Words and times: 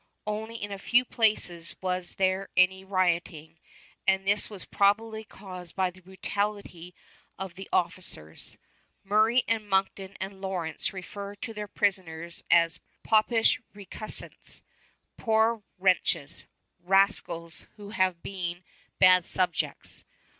Only 0.25 0.55
in 0.55 0.71
a 0.71 0.79
few 0.79 1.05
places 1.05 1.75
was 1.79 2.15
there 2.15 2.49
any 2.57 2.83
rioting, 2.83 3.59
and 4.07 4.25
this 4.27 4.49
was 4.49 4.65
probably 4.65 5.23
caused 5.23 5.75
by 5.75 5.91
the 5.91 6.01
brutality 6.01 6.95
of 7.37 7.53
the 7.53 7.69
officers. 7.71 8.57
Murray 9.03 9.43
and 9.47 9.69
Monckton 9.69 10.17
and 10.19 10.41
Lawrence 10.41 10.91
refer 10.91 11.35
to 11.35 11.53
their 11.53 11.67
prisoners 11.67 12.43
as 12.49 12.79
"Popish 13.03 13.61
recusants," 13.75 14.63
"poor 15.17 15.61
wretches," 15.77 16.45
"rascals 16.79 17.67
who 17.75 17.91
have 17.91 18.23
been 18.23 18.63
bad 18.97 19.23
subjects." 19.27 20.03